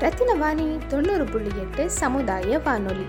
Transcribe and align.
ரத்தினவாணி 0.00 0.78
தொண்ணூறு 0.86 1.24
புள்ளி 1.24 1.50
எட்டு 1.60 1.90
சமுதாய 1.90 2.58
வானொலி. 2.58 3.06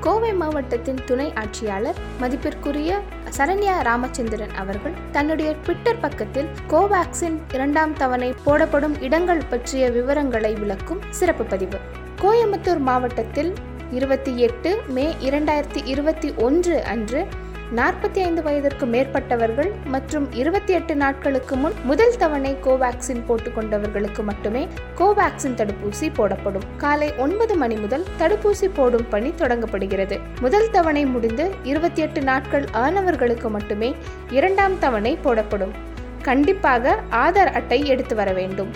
கோவை 0.00 0.32
மாவட்டத்தின் 0.34 1.00
துணை 1.06 1.32
ஆட்சியாளர் 1.34 1.98
மதிப்பிற்குரிய 2.20 3.00
சரண்யா 3.36 3.82
ராமச்சந்திரன் 3.82 4.54
அவர்கள் 4.54 4.92
தன்னுடைய 5.12 5.52
ட்விட்டர் 5.52 6.00
பக்கத்தில் 6.00 6.48
கோவேக்சின் 6.68 7.38
இரண்டாம் 7.54 7.92
தவணை 7.92 8.34
போடப்படும் 8.44 9.00
இடங்கள் 9.00 9.42
பற்றிய 9.50 9.90
விவரங்களை 9.90 10.54
விளக்கும் 10.54 11.00
சிறப்பு 11.10 11.44
பதிவு. 11.44 11.78
கோயம்புத்தூர் 12.22 12.78
மாவட்டத்தில் 12.78 13.52
இருபத்தி 13.90 14.38
எட்டு 14.38 14.80
மே 14.88 15.14
இரண்டாயிரத்தி 15.20 15.80
இருபத்தி 15.84 16.34
ஒன்று 16.34 16.84
அன்று 16.84 17.26
நாற்பத்தி 17.72 18.18
ஐந்து 18.18 18.42
வயதிற்கு 18.42 18.86
மேற்பட்டவர்கள் 18.86 19.70
மற்றும் 19.84 20.32
இருபத்தி 20.32 20.72
எட்டு 20.72 20.96
நாட்களுக்கு 20.96 21.56
முன் 21.56 21.72
முதல் 21.84 22.16
தவணை 22.18 22.56
கோவேக்சின் 22.64 23.22
போட்டுக்கொண்டவர்களுக்கு 23.28 24.22
மட்டுமே 24.22 24.68
கோவேக்சின் 24.96 25.54
தடுப்பூசி 25.56 26.14
போடப்படும். 26.14 26.62
காலை 26.76 27.14
ஒன்பது 27.16 27.56
மணி 27.56 27.76
முதல் 27.76 28.04
தடுப்பூசி 28.18 28.70
போடும் 28.74 29.08
பணி 29.08 29.34
தொடங்கப்படுகிறது. 29.38 30.18
முதல் 30.40 30.70
தவணை 30.70 31.06
முடிந்து 31.06 31.54
இருபத்தி 31.62 32.02
எட்டு 32.02 32.22
நாட்கள் 32.22 32.64
ஆனவர்களுக்கு 32.72 33.48
மட்டுமே 33.48 33.94
இரண்டாம் 34.30 34.78
தவணை 34.78 35.18
போடப்படும். 35.22 35.72
கண்டிப்பாக 36.22 36.98
ஆதார் 37.10 37.52
அட்டை 37.52 37.86
எடுத்து 37.86 38.14
வர 38.14 38.32
வேண்டும். 38.32 38.70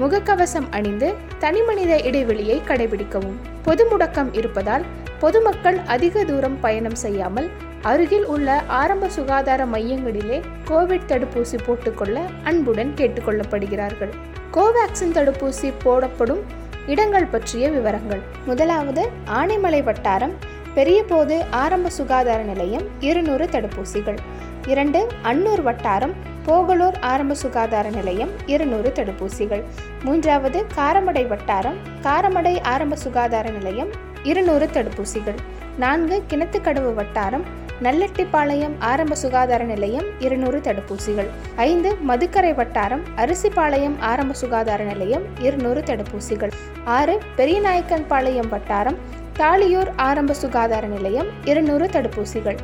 முகக்கவசம் 0.00 0.66
அணிந்து 0.70 1.14
தனிமனித 1.38 2.02
இடைவெளியை 2.02 2.60
கடைபிடிக்கவும். 2.68 3.36
பொது 3.62 3.96
முடக்கம் 3.96 4.28
இருப்பதால் 4.32 4.84
பொதுமக்கள் 5.18 5.80
அதிக 5.86 6.24
தூரம் 6.24 6.60
பயணம் 6.60 6.94
செய்யாமல் 6.94 7.50
அருகில் 7.82 8.26
உள்ள 8.26 8.62
ஆரம்ப 8.66 9.08
சுகாதார 9.08 9.64
மையங்களிலே 9.64 10.42
கோவிட் 10.68 11.06
தடுப்பூசி 11.08 11.58
போட்டுக்கொள்ள 11.66 12.20
அன்புடன் 12.44 12.92
கேட்டுக்கொள்ளப்படுகிறார்கள். 12.96 14.08
கோவேக்சின் 14.52 15.12
தடுப்பூசி 15.14 15.72
போடப்படும் 15.82 16.42
இடங்கள் 16.86 17.24
பற்றிய 17.24 17.70
விவரங்கள். 17.70 18.20
முதலாவது 18.46 19.08
ஆனைமலை 19.34 19.82
வட்டாரம். 19.82 20.32
பெரியபோது 20.74 21.44
ஆரம்ப 21.50 21.88
சுகாதார 21.88 22.42
நிலையம் 22.42 22.82
இருநூறு 23.00 23.48
தடுப்பூசிகள். 23.52 24.18
இரண்டு 24.66 25.06
அன்னூர் 25.24 25.62
வட்டாரம். 25.62 26.12
போகலூர் 26.46 27.00
ஆரம்ப 27.00 27.34
சுகாதார 27.34 27.90
நிலையம் 27.90 28.30
இருநூறு 28.46 28.92
தடுப்பூசிகள். 28.94 29.62
மூன்றாவது 30.02 30.66
காரமடை 30.76 31.26
வட்டாரம். 31.26 31.76
காரமடை 32.02 32.62
ஆரம்ப 32.62 32.96
சுகாதார 32.96 33.50
நிலையம் 33.50 34.05
இருநூறு 34.30 34.66
தடுப்பூசிகள். 34.72 35.38
நான்கு 35.78 36.16
கிணத்துக்கடவு 36.30 36.90
வட்டாரம் 36.94 37.44
நல்லெட்டிப்பாளையம் 37.82 38.74
ஆரம்ப 38.90 39.14
சுகாதார 39.14 39.62
நிலையம் 39.64 40.06
இருநூறு 40.18 40.58
தடுப்பூசிகள். 40.58 41.28
ஐந்து 41.56 41.90
மதுக்கரை 42.08 42.52
வட்டாரம் 42.54 43.02
அரிசிப்பாளையம் 43.16 43.96
ஆரம்ப 44.10 44.34
சுகாதார 44.42 44.84
நிலையம் 44.84 45.24
இருநூறு 45.40 45.82
தடுப்பூசிகள். 45.86 46.52
ஆறு 46.98 47.14
பெரியநாயக்கன்பாளையம் 47.36 48.50
வட்டாரம் 48.54 48.98
தாளியூர் 49.38 49.90
ஆரம்ப 50.08 50.34
சுகாதார 50.42 50.86
நிலையம் 50.86 51.30
இருநூறு 51.44 51.86
தடுப்பூசிகள். 51.86 52.58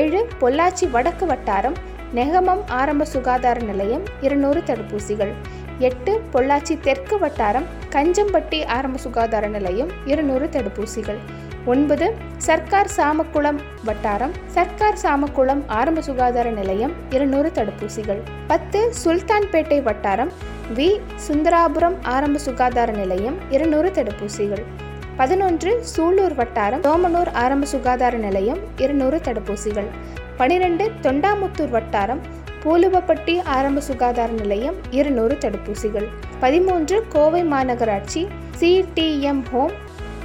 ஏழு 0.00 0.20
பொள்ளாச்சி 0.40 0.86
வடக்கு 0.90 1.26
வட்டாரம் 1.26 1.76
நெகமம் 2.14 2.62
ஆரம்ப 2.80 3.04
சுகாதார 3.04 3.60
நிலையம் 3.70 4.04
இருநூறு 4.20 4.62
தடுப்பூசிகள். 4.66 5.32
எட்டு 5.78 6.12
பொள்ளாச்சி 6.32 6.74
தெற்கு 6.80 7.16
வட்டாரம் 7.18 7.66
கஞ்சம்பட்டி 7.96 8.66
ஆரம்ப 8.66 8.98
சுகாதார 8.98 9.46
நிலையம் 9.46 9.90
இருநூறு 10.04 10.48
தடுப்பூசிகள். 10.52 11.18
ஒன்பது 11.64 12.14
சர்க்கார் 12.38 12.90
சாமக்குளம் 12.96 13.58
வட்டாரம் 13.84 14.30
சர்க்கார் 14.46 14.98
சாமக்குளம் 15.02 15.62
ஆரம்ப 15.66 16.00
சுகாதார 16.00 16.50
நிலையம் 16.50 16.92
இருநூறு 17.10 17.52
தடுப்பூசிகள். 17.54 18.20
பத்து 18.46 18.92
சுல்தான்பேட்டை 19.04 19.82
வட்டாரம் 19.82 20.32
வி 20.74 21.00
சுந்தராபுரம் 21.28 21.96
ஆரம்ப 22.02 22.38
சுகாதார 22.38 22.92
நிலையம் 22.92 23.38
இருநூறு 23.50 23.92
தடுப்பூசிகள். 23.94 24.64
பதினொன்று 25.16 25.84
சூலூர் 25.96 26.34
வட்டாரம் 26.34 26.82
தோமனூர் 26.82 27.32
ஆரம்ப 27.32 27.66
சுகாதார 27.66 28.16
நிலையம் 28.16 28.58
இருநூறு 28.76 29.20
தடுப்பூசிகள். 29.24 29.88
பனிரெண்டு 30.36 30.92
தொண்டாமுத்தூர் 31.02 31.70
வட்டாரம் 31.70 32.20
பூலுவப்பட்டி 32.66 33.42
ஆரம்ப 33.42 33.80
சுகாதார 33.80 34.32
நிலையம் 34.32 34.74
இருநூறு 34.90 35.34
தடுப்பூசிகள். 35.34 36.06
பதிமூன்று 36.40 37.06
கோவை 37.08 37.44
மாநகராட்சி 37.44 38.26
சிடிஎம் 38.60 39.42
ஹோம் 39.50 39.70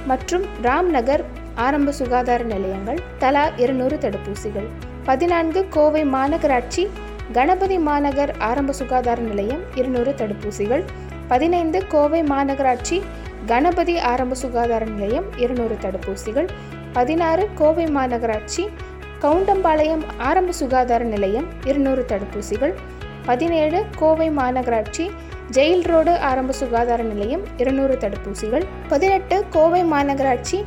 மற்றும் 0.06 0.44
ராம்நகர் 0.62 1.24
ஆரம்ப 1.54 1.92
சுகாதார 1.92 2.42
நிலையங்கள் 2.44 3.00
தலா 3.18 3.50
இருநூறு 3.56 3.96
தடுப்பூசிகள். 3.96 4.68
பதினான்கு 5.04 5.66
கோவை 5.70 6.04
மாநகராட்சி 6.04 6.88
கணபதி 7.32 7.78
மாநகர் 7.78 8.36
ஆரம்ப 8.38 8.72
சுகாதார 8.72 9.20
நிலையம் 9.20 9.62
இருநூறு 9.74 10.14
தடுப்பூசிகள். 10.18 10.84
பதினைந்து 11.28 11.86
கோவை 11.86 12.22
மாநகராட்சி 12.22 13.02
கணபதி 13.46 13.98
ஆரம்ப 13.98 14.34
சுகாதார 14.34 14.84
நிலையம் 14.84 15.24
இருநூறு 15.36 15.78
தடுப்பூசிகள். 15.82 16.48
பதினாறு 16.92 17.48
கோவை 17.54 17.84
மாநகராட்சி 17.84 18.68
கவுண்டம்பாளையம் 19.22 20.04
ஆரம்ப 20.20 20.52
சுகாதார 20.52 21.02
நிலையம் 21.04 21.46
இருநூறு 21.64 22.02
தடுப்பூசிகள் 22.06 22.72
பதினேழு 23.26 23.78
கோவை 23.96 24.28
மாநகராட்சி 24.30 25.04
ஜெயில் 25.50 25.84
ரோடு 25.84 26.12
ஆரம்ப 26.22 26.52
சுகாதார 26.52 27.02
நிலையம் 27.02 27.44
இருநூறு 27.56 27.94
தடுப்பூசிகள் 27.96 28.64
பதினெட்டு 28.88 29.36
கோவை 29.50 29.82
மாநகராட்சி 29.86 30.58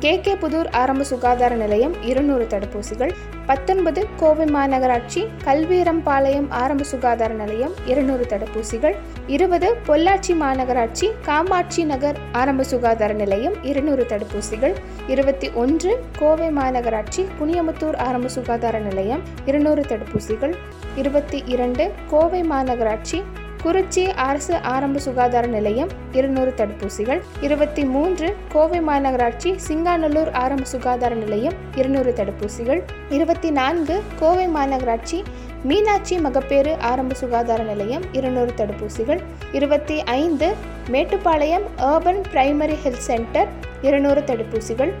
கே 0.00 0.12
கே 0.20 0.34
புதூர் 0.34 0.68
ஆரம்ப 0.72 1.02
சுகாதார 1.04 1.54
நிலையம் 1.54 1.94
இருநூறு 2.02 2.44
தடுப்பூசிகள் 2.46 3.12
பத்தொன்பது 3.46 4.02
கோவை 4.16 4.46
மாநகராட்சி 4.50 5.22
கல்வீரம்பாளையம் 5.44 6.48
ஆரம்ப 6.56 6.84
சுகாதார 6.84 7.32
நிலையம் 7.34 7.74
இருநூறு 7.86 8.26
தடுப்பூசிகள் 8.26 8.96
இருபது 9.34 9.68
பொள்ளாச்சி 9.86 10.32
மாநகராட்சி 10.40 11.06
காமாட்சி 11.22 11.84
நகர் 11.84 12.18
ஆரம்ப 12.32 12.62
சுகாதார 12.62 13.12
நிலையம் 13.12 13.56
இருநூறு 13.62 14.06
தடுப்பூசிகள். 14.08 14.74
இருபத்தி 15.06 15.48
ஒன்று 15.50 15.92
கோவை 16.18 16.48
மாநகராட்சி 16.48 17.22
புனியமுத்தூர் 17.38 17.96
ஆரம்ப 17.96 18.28
சுகாதார 18.28 18.78
நிலையம் 18.78 19.22
இருநூறு 19.44 19.82
தடுப்பூசிகள். 19.82 20.54
இருபத்தி 20.96 21.42
இரண்டு 21.46 21.92
கோவை 22.10 22.42
மாநகராட்சி 22.42 23.22
குறிச்சி 23.64 24.02
அரசு 24.22 24.54
ஆரம்ப 24.64 24.98
சுகாதார 24.98 25.46
நிலையம் 25.46 25.90
இருநூறு 26.12 26.52
தடுப்பூசிகள் 26.56 27.20
இருபத்தி 27.40 27.82
மூன்று 27.84 28.28
கோவை 28.52 28.80
மாநகராட்சி 28.80 29.50
சிங்காநல்லூர் 29.66 30.30
ஆரம்ப 30.34 30.64
சுகாதார 30.64 31.14
நிலையம் 31.14 31.56
இருநூறு 31.74 32.12
தடுப்பூசிகள் 32.12 32.80
இருபத்தி 33.10 33.50
நான்கு 33.50 33.96
கோவை 34.20 34.46
மாநகராட்சி 34.48 35.18
மீனாட்சி 35.64 36.16
மகப்பேறு 36.20 36.72
ஆரம்ப 36.82 37.14
சுகாதார 37.14 37.62
நிலையம் 37.62 38.04
இருநூறு 38.12 38.52
தடுப்பூசிகள் 38.56 39.20
இருபத்தி 39.52 39.98
ஐந்து 40.16 40.48
Mettupalayam 40.90 41.66
urban 41.84 42.22
primary 42.32 42.78
health 42.84 43.06
centre 43.06 43.50
இருநூறு 43.82 44.22
தடுப்பூசிகள் 44.24 44.92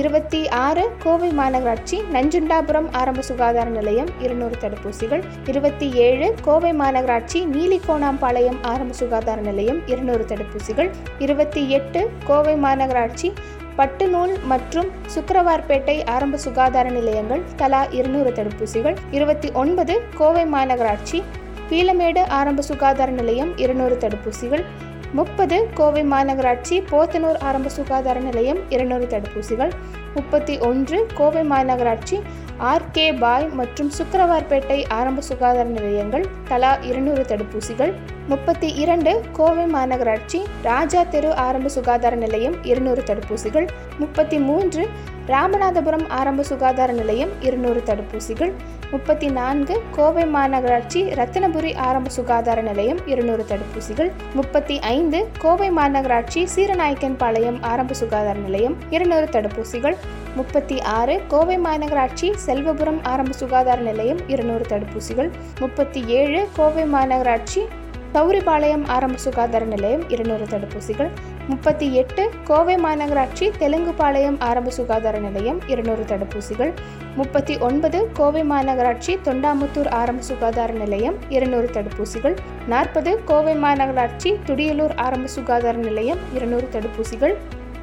இருபத்தி 0.00 0.40
ஆறு 0.48 0.82
கோவை 1.02 1.28
மாநகராட்சி 1.38 1.96
நஞ்சுண்டாபுரம் 2.12 2.88
ஆரம்ப 2.92 3.20
சுகாதார 3.22 3.68
நிலையம் 3.68 4.10
இருநூறு 4.18 4.56
தடுப்பூசிகள். 4.60 5.22
இருபத்தி 5.44 5.86
ஏழு 5.92 6.34
கோவை 6.42 6.72
மாநகராட்சி 6.72 7.40
நீலிகோணாம்பாளையம் 7.54 8.58
ஆரம்ப 8.62 8.92
சுகாதார 8.92 9.40
நிலையம் 9.40 9.80
இருநூறு 9.86 10.24
தடுப்பூசிகள். 10.28 10.90
இருபத்தி 11.18 11.62
எட்டு 11.70 12.10
கோவை 12.26 12.54
மாநகராட்சி 12.54 13.30
பட்டுநூல் 13.78 14.34
மற்றும் 14.42 14.90
சுக்கரவார்பேட்டை 15.14 15.96
ஆரம்ப 16.06 16.36
சுகாதார 16.36 16.88
நிலையங்கள் 16.90 17.42
தலா 17.56 17.84
இருநூறு 18.00 18.32
தடுப்பூசிகள். 18.36 18.96
இருபத்தி 19.10 19.50
ஒன்பது 19.52 19.96
கோவை 20.16 20.44
மாநகராட்சி 20.56 21.20
பீலமேடு 21.68 22.28
ஆரம்ப 22.40 22.62
சுகாதார 22.62 23.10
நிலையம் 23.10 23.58
இருநூறு 23.58 23.98
தடுப்பூசிகள். 24.00 24.64
முப்பது 25.12 25.68
கோவை 25.74 26.02
மாநகராட்சி 26.02 26.82
போத்தனூர் 26.90 27.40
ஆரம்ப 27.40 27.68
சுகாதார 27.68 28.20
நிலையம் 28.20 28.58
இருநூறு 28.68 29.06
தடுப்பூசிகள். 29.06 29.70
முப்பத்தி 30.14 30.58
ஒன்று 30.58 31.06
கோவை 31.14 31.42
மாநகராட்சி 31.42 32.22
ஆர்கே 32.58 33.18
பாய் 33.18 33.48
மற்றும் 33.48 33.90
சுக்கரவார்பேட்டை 33.98 34.84
ஆரம்ப 34.88 35.20
சுகாதார 35.20 35.68
நிலையங்கள் 35.68 36.26
தலா 36.48 36.74
இருநூறு 36.74 37.22
தடுப்பூசிகள். 37.22 37.92
முப்பத்தி 38.28 38.72
இரண்டு 38.72 39.24
கோவை 39.32 39.64
மாநகராட்சி 39.64 40.44
ராஜா 40.62 41.02
தெரு 41.02 41.34
ஆரம்ப 41.34 41.68
சுகாதார 41.68 42.16
நிலையம் 42.16 42.64
இருநூறு 42.64 43.02
தடுப்பூசிகள். 43.02 43.68
முப்பத்தி 43.98 44.38
மூன்று 44.38 44.88
ராமநாதபுரம் 45.26 46.08
ஆரம்ப 46.08 46.42
சுகாதார 46.42 46.92
நிலையம் 46.92 47.30
இருநூறு 47.40 47.82
தடுப்பூசிகள். 47.86 48.52
முப்பத்தி 48.90 49.28
நான்கு 49.28 49.82
கோவை 49.90 50.22
மாநகராட்சி 50.22 51.00
ரத்தினபுரி 51.18 51.76
ஆரம்ப 51.76 52.08
சுகாதார 52.08 52.60
நிலையம் 52.60 53.06
இருநூறு 53.06 53.46
தடுப்பூசிகள். 53.48 54.10
முப்பத்தி 54.34 54.78
ஐந்து 54.78 55.28
கோவை 55.38 55.70
மாநகராட்சி 55.70 56.46
சீரநாயக்கன்பாளையம் 56.54 57.58
ஆரம்ப 57.60 57.94
சுகாதார 57.94 58.38
நிலையம் 58.38 58.76
இருநூறு 58.90 59.28
தடுப்பூசிகள். 59.32 59.96
முப்பத்தி 60.34 60.80
ஆறு 60.80 61.22
கோவை 61.28 61.58
மாநகராட்சி 61.58 62.34
செல்வபுரம் 62.46 63.00
ஆரம்ப 63.02 63.32
சுகாதார 63.32 63.80
நிலையம் 63.80 64.28
இருநூறு 64.28 64.66
தடுப்பூசிகள். 64.68 65.30
முப்பத்தி 65.58 66.04
ஏழு 66.06 66.48
கோவை 66.56 66.84
மாநகராட்சி 66.84 67.68
சௌரிபாளையம் 68.14 68.86
ஆரம்ப 68.86 69.16
சுகாதார 69.16 69.64
நிலையம் 69.64 70.08
இருநூறு 70.08 70.46
தடுப்பூசிகள். 70.50 71.10
முப்பத்தி 71.48 71.94
எட்டு 71.94 72.30
கோவை 72.44 72.74
மாநகராட்சி 72.76 73.50
தெலுங்குபாளையம் 73.58 74.36
ஆரம்ப 74.38 74.70
சுகாதார 74.70 75.18
நிலையம் 75.18 75.60
இருநூறு 75.66 76.04
தடுப்பூசிகள். 76.08 76.72
முப்பத்தி 77.16 77.58
ஒன்பது 77.58 78.12
கோவை 78.12 78.42
மாநகராட்சி 78.42 79.18
தொண்டாமுத்தூர் 79.24 79.90
ஆரம்ப 79.90 80.22
சுகாதார 80.22 80.72
நிலையம் 80.72 81.14
இருநூறு 81.28 81.70
தடுப்பூசிகள். 81.72 82.36
நாற்பது 82.68 83.24
கோவை 83.24 83.54
மாநகராட்சி 83.56 84.36
துடியலூர் 84.46 84.96
ஆரம்ப 84.96 85.26
சுகாதார 85.26 85.76
நிலையம் 85.78 86.18
இருநூறு 86.34 86.68
தடுப்பூசிகள். 86.72 87.34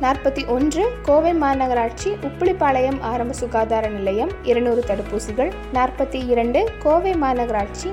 நாற்பத்தி 0.02 0.48
ஒன்று 0.48 0.92
கோவை 1.04 1.34
மாநகராட்சி 1.34 2.16
உப்பிலிப்பாளையம் 2.22 3.02
ஆரம்ப 3.02 3.34
சுகாதார 3.34 3.88
நிலையம் 3.88 4.32
இருநூறு 4.44 4.84
தடுப்பூசிகள். 4.88 5.52
நாற்பத்தி 5.74 6.30
இரண்டு 6.30 6.72
கோவை 6.84 7.14
மாநகராட்சி 7.14 7.92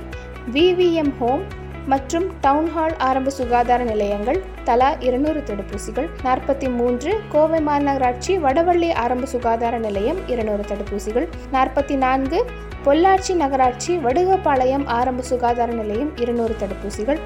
விவிஎம் 0.53 1.13
ஹோம் 1.19 1.61
மற்றும் 1.87 2.27
டவுன்ஹால் 2.41 2.97
ஆரம்ப 2.99 3.31
சுகாதார 3.31 3.85
நிலையங்கள் 3.85 4.39
தலா 4.65 4.91
இருநூறு 5.01 5.41
தடுப்பூசிகள் 5.43 6.09
நாற்பத்தி 6.23 6.69
மூன்று 6.71 7.13
கோவை 7.29 7.61
மாநகராட்சி 7.61 8.35
வடவள்ளி 8.39 8.91
ஆரம்ப 8.95 9.27
சுகாதார 9.27 9.79
நிலையம் 9.79 10.21
இருநூறு 10.27 10.65
தடுப்பூசிகள் 10.69 11.27
நாற்பத்தி 11.53 11.97
நான்கு 11.97 12.41
பொள்ளாச்சி 12.85 13.35
நகராட்சி 13.35 13.93
வடுகப்பாளையம் 13.99 14.87
ஆரம்ப 14.91 15.23
சுகாதார 15.23 15.71
நிலையம் 15.73 16.13
இருநூறு 16.17 16.55
தடுப்பூசிகள் 16.59 17.21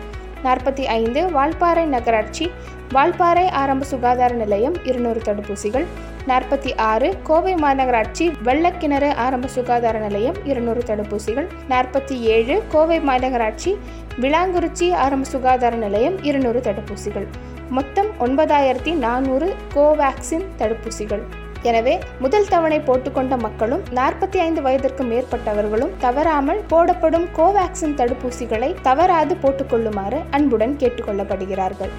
நாற்பத்தி 0.46 0.82
ஐந்து 0.82 1.20
வால்பாறை 1.30 1.84
நகராட்சி 1.84 2.50
வால்பாறை 2.94 3.46
ஆரம்ப 3.50 3.84
சுகாதார 3.84 4.34
நிலையம் 4.34 4.76
இருநூறு 4.84 5.20
தடுப்பூசிகள். 5.24 5.86
நாற்பத்தி 6.28 6.70
ஆறு 6.76 7.08
கோவை 7.22 7.54
மாநகராட்சி 7.54 8.26
வெள்ளக்கிணறு 8.44 9.14
ஆரம்ப 9.14 9.46
சுகாதார 9.46 9.98
நிலையம் 9.98 10.36
இருநூறு 10.44 10.82
தடுப்பூசிகள். 10.86 11.48
நாற்பத்தி 11.70 12.18
ஏழு 12.34 12.64
கோவை 12.68 13.00
மாநகராட்சி 13.00 13.76
விளாங்குறிச்சி 14.20 14.94
ஆரம்ப 14.94 15.26
சுகாதார 15.26 15.76
நிலையம் 15.76 16.24
இருநூறு 16.24 16.60
தடுப்பூசிகள். 16.60 17.26
மொத்தம் 17.70 18.06
ஒன்பதாயிரத்தி 18.20 18.94
நானூறு 18.94 19.54
கோவேக்சின் 19.74 20.46
தடுப்பூசிகள். 20.58 21.22
எனவே 21.70 21.94
முதல் 22.24 22.48
தவணை 22.48 22.78
போட்டுக்கொண்ட 22.78 23.34
மக்களும் 23.44 23.82
நாற்பத்தி 23.98 24.38
ஐந்து 24.46 24.60
வயதிற்கு 24.62 25.04
மேற்பட்டவர்களும் 25.04 25.92
தவறாமல் 25.98 26.60
போடப்படும் 26.72 27.26
கோவேக்சின் 27.38 27.96
தடுப்பூசிகளை 28.00 28.68
தவறாது 28.88 29.34
போட்டுக்கொள்ளுமாறு 29.42 30.18
அன்புடன் 30.30 30.74
கேட்டுக்கொள்ளப்படுகிறார்கள். 30.82 31.92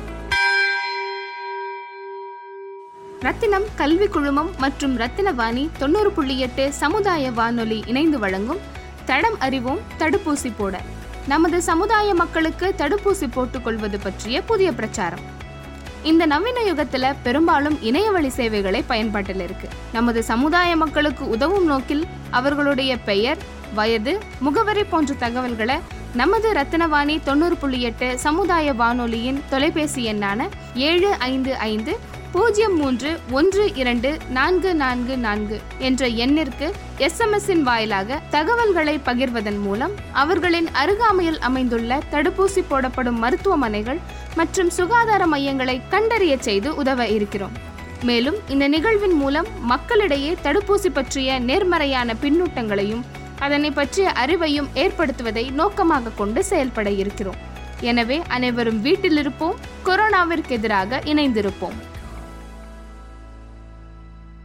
ரத்தினம் 3.26 3.68
கல்வி 3.76 4.08
குழுமம் 4.08 4.52
மற்றும் 4.58 4.94
ரத்தினவாணி 4.98 5.64
தொண்ணூறு 5.78 6.12
புள்ளி 6.12 6.38
எட்டு 6.40 6.66
சமுதாய 6.82 7.32
வானொலி 7.32 7.80
இணைந்து 7.86 8.20
வழங்கும் 8.20 8.62
தடம் 9.06 9.40
அறிவோம் 9.48 9.82
தடுப்பூசி 10.00 10.52
போட. 10.58 10.76
நமது 11.34 11.60
சமுதாய 11.62 12.14
மக்களுக்கு 12.14 12.68
தடுப்பூசி 12.78 13.28
போட்டுக்கொள்வது 13.36 14.00
பற்றிய 14.04 14.42
புதிய 14.42 14.72
பிரச்சாரம். 14.72 15.26
இந்த 16.10 16.26
நவீன 16.26 16.60
யுகத்துல 16.62 17.06
பெரும்பாலும் 17.24 17.78
இணையவழி 17.82 18.30
சேவைகளை 18.30 18.82
பயன்பாட்டில் 18.88 19.42
இருக்கு. 19.42 19.68
நமது 19.94 20.20
சமுதாய 20.24 20.76
மக்களுக்கு 20.76 21.24
உதவும் 21.30 21.66
நோக்கில் 21.66 22.04
அவர்களுடைய 22.32 22.98
பெயர் 23.10 23.40
வயது 23.74 24.14
முகவரி 24.40 24.84
போன்ற 24.84 25.14
தகவல்களை 25.14 25.78
நமது 26.14 26.54
ரத்னவாணி 26.54 27.16
தொண்ணூறு 27.24 27.56
புள்ளி 27.58 27.80
எட்டு 27.82 28.08
சமுதாய 28.20 28.74
வானொலியின் 28.74 29.42
தொலைபேசி 29.50 30.04
எண்ணான 30.14 30.40
ஏழு 30.90 31.10
ஐந்து 31.28 31.56
ஐந்து 31.66 31.94
பூஜ்ஜியம் 32.38 32.76
மூன்று 32.80 33.12
ஒன்று 33.38 33.64
இரண்டு 33.82 34.10
நான்கு 34.36 34.72
நான்கு 34.82 35.14
நான்கு 35.18 35.58
என்ற 35.88 36.08
எண்ணிற்கு 36.24 36.68
எஸ்எம்எஸ்ஸின் 37.06 37.64
வாயிலாக 37.68 38.20
தகவல்களை 38.36 38.94
பகிர்வதன் 39.08 39.58
மூலம் 39.64 39.94
அவர்களின் 40.24 40.68
அருகாமையில் 40.82 41.40
அமைந்துள்ள 41.48 41.98
தடுப்பூசி 42.12 42.62
போடப்படும் 42.70 43.18
மருத்துவமனைகள் 43.24 44.00
மற்றும் 44.36 44.70
சுகாதார 44.70 45.26
மையங்களை 45.34 45.78
கண்டறிய 45.96 46.36
செய்து 46.38 46.76
உதவ 46.76 47.08
இருக்கிறோம். 47.16 47.58
மேலும் 48.04 48.40
இந்த 48.56 48.68
நிகழ்வின் 48.76 49.18
மூலம் 49.24 49.50
மக்களிடையே 49.74 50.32
தடுப்பூசி 50.44 50.92
பற்றிய 51.00 51.40
நேர்மறையான 51.50 52.16
பின்னூட்டங்களையும் 52.22 53.04
அதனை 53.40 53.72
பற்றிய 53.82 54.14
அறிவையும் 54.26 54.72
ஏற்படுத்துவதை 54.86 55.48
நோக்கமாக 55.62 56.16
கொண்டு 56.22 56.44
செயல்பட 56.44 56.90
இருக்கிறோம். 57.02 57.42
எனவே 57.82 58.22
அனைவரும் 58.38 58.82
வீட்டில் 58.82 59.18
இருப்போம் 59.18 59.60
கொரோனாவிற்கு 59.90 60.54
எதிராக 60.62 61.02
இணைந்திருப்போம். 61.14 61.78